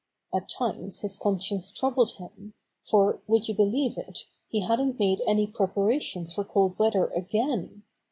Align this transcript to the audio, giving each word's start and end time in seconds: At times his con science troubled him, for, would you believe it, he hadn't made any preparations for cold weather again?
At 0.33 0.49
times 0.49 1.01
his 1.01 1.15
con 1.15 1.39
science 1.39 1.69
troubled 1.69 2.13
him, 2.15 2.55
for, 2.81 3.21
would 3.27 3.47
you 3.47 3.53
believe 3.53 3.99
it, 3.99 4.25
he 4.49 4.61
hadn't 4.61 4.97
made 4.97 5.21
any 5.27 5.45
preparations 5.45 6.33
for 6.33 6.43
cold 6.43 6.79
weather 6.79 7.05
again? 7.11 7.83